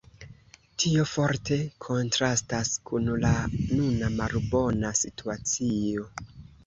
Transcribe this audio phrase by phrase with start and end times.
[0.83, 1.57] Tio forte
[1.87, 6.09] kontrastas kun la nuna malbona situacio.